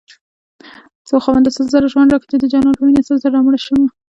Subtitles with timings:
[1.23, 3.87] خاونده سل ځله ژوند راكړې چې دجانان په مينه سل ځله مړشمه